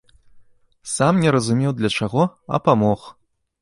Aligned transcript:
Сам 0.93 1.13
не 1.25 1.29
разумеў 1.37 1.71
для 1.79 1.95
чаго, 2.01 2.29
а 2.57 2.65
памог. 2.71 3.11